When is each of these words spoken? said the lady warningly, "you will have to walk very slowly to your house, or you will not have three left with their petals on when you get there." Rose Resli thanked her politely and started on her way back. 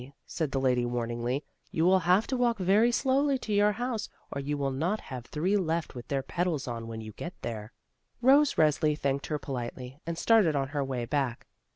said 0.25 0.51
the 0.51 0.59
lady 0.59 0.83
warningly, 0.83 1.43
"you 1.69 1.85
will 1.85 1.99
have 1.99 2.25
to 2.25 2.35
walk 2.35 2.57
very 2.57 2.91
slowly 2.91 3.37
to 3.37 3.53
your 3.53 3.73
house, 3.73 4.09
or 4.31 4.41
you 4.41 4.57
will 4.57 4.71
not 4.71 4.99
have 4.99 5.27
three 5.27 5.55
left 5.55 5.93
with 5.93 6.07
their 6.07 6.23
petals 6.23 6.67
on 6.67 6.87
when 6.87 7.01
you 7.01 7.11
get 7.11 7.39
there." 7.43 7.71
Rose 8.19 8.55
Resli 8.55 8.97
thanked 8.97 9.27
her 9.27 9.37
politely 9.37 9.99
and 10.07 10.17
started 10.17 10.55
on 10.55 10.69
her 10.69 10.83
way 10.83 11.05
back. 11.05 11.45